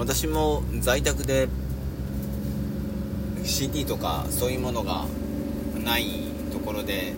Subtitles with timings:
[0.00, 1.46] 私も在宅で
[3.44, 5.04] CD とかそういうものが
[5.84, 6.06] ない
[6.50, 7.12] ところで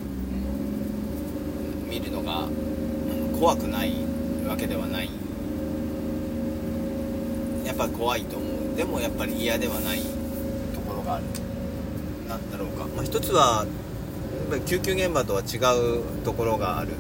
[1.88, 2.48] 見るのが
[3.38, 3.92] 怖くない
[4.48, 5.10] わけではない。
[7.64, 8.76] やっぱ怖いと思う。
[8.76, 10.00] でもやっぱり嫌ではない
[10.74, 11.24] ところがある。
[12.28, 16.88] なんだろうか、まあ、一つはやっぱり救急現場とは違うところがある。
[16.88, 16.94] で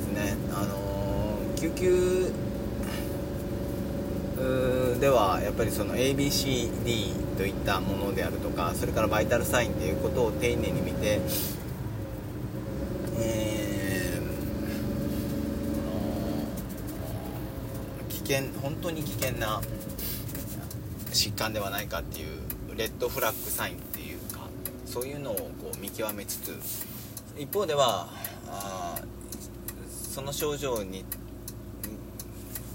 [0.00, 0.36] すね。
[0.52, 2.51] あのー、救急
[5.02, 11.18] ではやっぱりその ABCD といったものであるとかそれからバイタルサインということを丁寧に見て、
[13.18, 19.60] えー、危険本当に危険な
[21.10, 24.46] 疾患ではないかっていうレッドフラッグサインっていうか
[24.86, 26.86] そういうのをこう見極めつつ
[27.36, 28.06] 一方では
[28.46, 29.00] あ
[29.88, 31.04] その症状に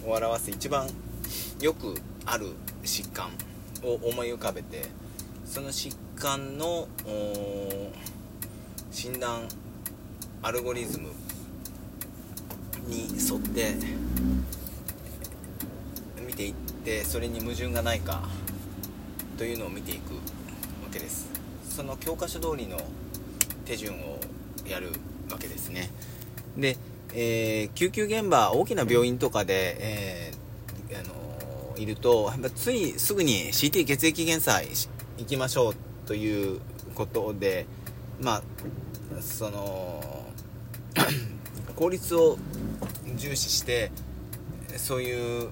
[0.05, 0.89] を表す一番
[1.59, 2.47] よくある
[2.83, 3.29] 疾患
[3.83, 4.83] を思い浮かべて
[5.45, 6.87] その疾患の
[8.91, 9.47] 診断
[10.41, 11.09] アルゴリズム
[12.87, 13.73] に沿って
[16.25, 18.21] 見ていってそれに矛盾がないか
[19.37, 20.19] というのを見ていくわ
[20.91, 21.29] けです。
[21.69, 22.77] その教科書通りの
[23.65, 24.19] 手順を
[24.65, 24.91] やる
[25.29, 25.89] わけですね。
[26.57, 26.77] で、
[27.13, 31.13] えー、救急現場大きな病院とかで、えー、あの
[31.77, 34.61] いるとついすぐに CT 血液検査
[35.17, 35.75] 行きましょう
[36.05, 36.59] という
[36.95, 37.65] ことで
[38.21, 38.43] まあ
[39.21, 40.31] その
[41.75, 42.37] 効率を
[43.15, 43.91] 重視して
[44.77, 45.49] そういう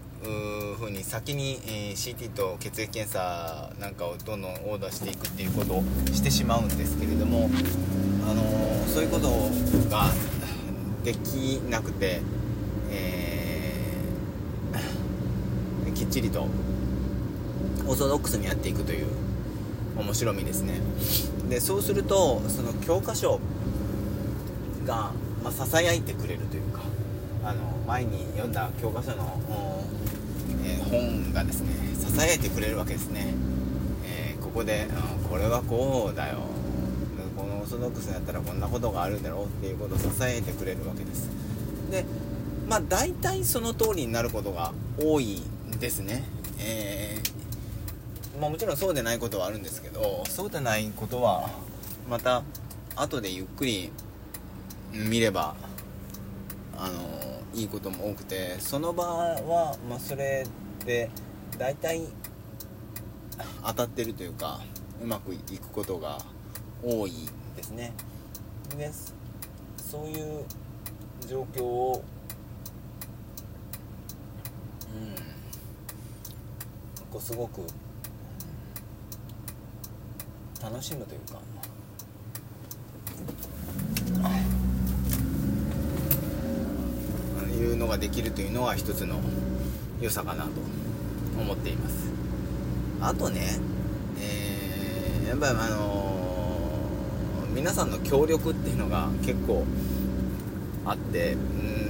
[0.78, 7.50] ふうに先に、えー、CT と血液検査なんかをどんどんオーダーしていくっていうことをしてしまうんですけれども、
[8.30, 8.44] あの、
[8.88, 9.30] そういうこと
[9.90, 10.12] が
[11.04, 12.22] できなくて、
[12.92, 13.35] えー
[16.16, 16.48] ちりと
[17.86, 19.08] オーソドックスにやっていくという
[19.98, 20.80] 面白みですね。
[21.50, 23.42] でそうするとその教科書
[24.86, 25.12] が
[25.44, 26.80] まささやいてくれるというか
[27.44, 29.42] あの前に読んだ教科書の、
[30.64, 33.34] えー、本がですねささやいてくれるわけですね、
[34.06, 34.88] えー、ここで、
[35.22, 36.40] うん、これはこうだよ。
[37.36, 41.30] このオーソドックスにやったらこんなことがあるんだろうっていうことをささやいてくれるわけです。
[41.92, 42.06] で
[42.68, 45.42] まあ大体その通りになることが多い
[45.80, 46.24] ですね。
[46.60, 51.50] えー、まあ、もちろんそうでないことはあるんですけど、そうでないことは、
[52.10, 52.44] また、
[52.96, 53.92] 後でゆっくり
[54.94, 55.56] 見れば、
[56.78, 60.46] あのいいことも多くて、その場は、まあ、それ
[60.86, 61.10] で、
[61.58, 62.02] 大体、
[63.66, 64.62] 当たってるというか、
[65.02, 66.18] うまくいくことが
[66.84, 67.12] 多い
[67.56, 67.94] ですね。
[68.78, 68.92] で、
[69.78, 70.46] そういう
[71.28, 72.04] 状況を、
[74.94, 75.16] うん、
[77.16, 77.62] こうすごく
[80.62, 81.40] 楽しむというか。
[87.54, 89.16] いうのができるというのは一つの
[90.02, 90.50] 良さかなと
[91.40, 92.12] 思っています。
[93.00, 93.60] あとね、
[94.20, 99.64] えー、やっぱりあのー、皆さんの協力っていうのが結構
[100.86, 101.38] あって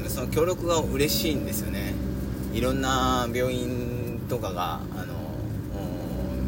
[0.04, 1.96] うんその協力が嬉しいんですよね。
[2.54, 3.95] いろんな病院
[4.28, 5.14] とかがあの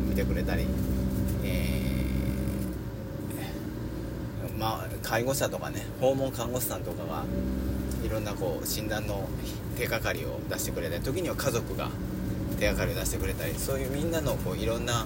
[0.09, 0.65] 見てくれたり、
[1.43, 7.23] えー、まあ、介護者とかね訪問看護師さんとかが
[8.03, 9.27] いろんなこう診断の
[9.77, 11.89] 手がかりを出してくれたり時には家族が
[12.59, 15.05] 手がかりを出してくれたりそういうみんなのこういろんな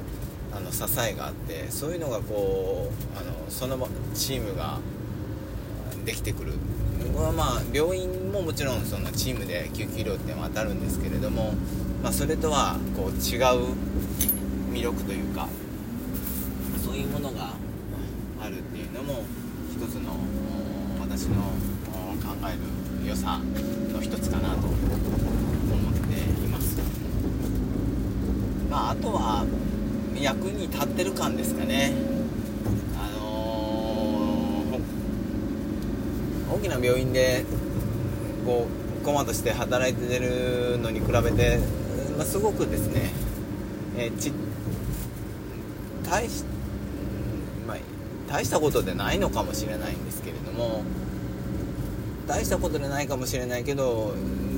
[0.53, 4.79] あの支えがあってそういうのがこうあのそのチームが
[6.05, 6.53] できてくる。
[7.13, 11.53] これはまあ病院ももちろんそのチームで救急医療っていうのは当たるんですけれども、
[12.01, 13.75] まあ、それとはこう違う
[14.71, 15.47] 魅力というか
[16.83, 17.53] そういうものが
[18.41, 19.23] あるっていうのも
[19.71, 20.15] 一つの
[20.99, 21.35] 私の
[22.23, 22.53] 考え
[23.03, 23.39] る良さ
[23.93, 24.77] の一つかなと思っ
[26.07, 26.77] ています。
[28.69, 29.45] まああとは
[30.19, 31.93] 役に立ってる感ですかね。
[36.51, 37.45] 大きな病院で
[38.45, 38.67] こ
[39.01, 41.59] うコマとして働いてるのに比べて、
[42.17, 43.09] まあ、すごくですね、
[43.97, 44.33] えー、ち
[46.03, 46.43] 大し,、
[47.65, 47.77] まあ、
[48.29, 50.83] 大したことでないのかもしれないんですけれども
[52.27, 54.13] 大したことでないかもしれないけど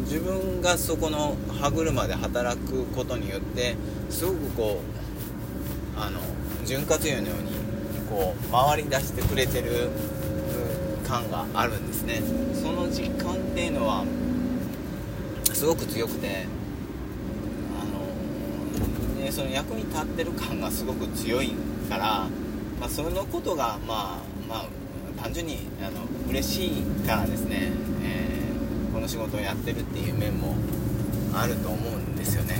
[0.05, 3.75] 自分がそこの歯車で働くことによって
[4.09, 4.81] すごくこ
[5.95, 6.19] うあの
[6.65, 7.53] 潤滑油のように
[8.09, 9.89] こう回り出してくれてる
[11.13, 12.21] 感があるんですね。
[12.55, 14.03] その実感っていうのは
[15.53, 16.47] すごく強くて
[17.79, 21.51] あのその役に立ってる感がすごく強い
[21.87, 22.27] から、
[22.79, 24.65] まあ、そのことがまあまあ
[25.21, 27.71] 単純にあの嬉しいからですね、
[28.03, 30.55] えー、この仕事をやってるっていう面も
[31.35, 32.59] あると思うんですよね。